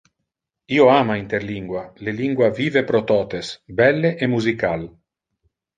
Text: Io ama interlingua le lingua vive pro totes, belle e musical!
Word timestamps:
Io 0.77 0.87
ama 0.93 1.17
interlingua 1.23 1.83
le 2.07 2.15
lingua 2.23 2.49
vive 2.63 2.85
pro 2.89 3.05
totes, 3.13 3.55
belle 3.83 4.15
e 4.25 4.33
musical! 4.35 4.93